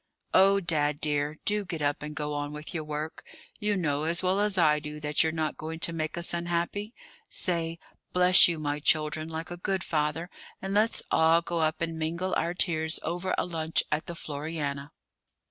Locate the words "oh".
0.33-0.59